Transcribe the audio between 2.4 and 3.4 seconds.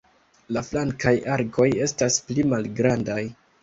malgrandaj.